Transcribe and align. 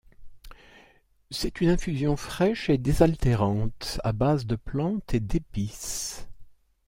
C'est 1.29 1.61
une 1.61 1.69
infusion 1.69 2.15
fraîche 2.15 2.71
et 2.71 2.79
désaltérante 2.79 4.01
à 4.03 4.13
base 4.13 4.47
de 4.47 4.55
plantes 4.55 5.13
et 5.13 5.19
d'épices. 5.19 6.27